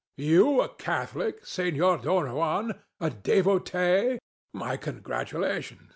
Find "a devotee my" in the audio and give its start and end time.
2.99-4.75